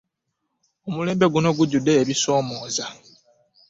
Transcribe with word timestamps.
Omulembe 0.87 1.25
guno 1.33 1.49
gujjude 1.57 1.91
ebisomoza. 2.01 2.85